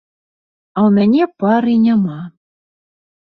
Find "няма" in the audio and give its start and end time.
1.85-2.17